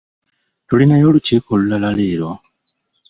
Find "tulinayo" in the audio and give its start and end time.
0.67-1.05